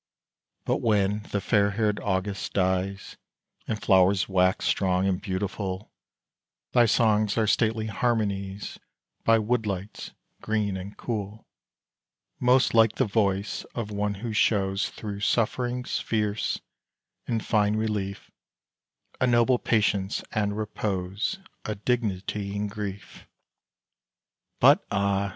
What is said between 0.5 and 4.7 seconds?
But when the fair haired August dies, And flowers wax